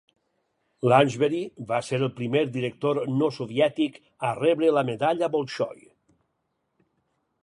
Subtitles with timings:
[0.91, 1.41] Lanchbery
[1.71, 3.99] va ser el primer director no soviètic
[4.31, 5.85] a rebre la Medalla Bolshoi.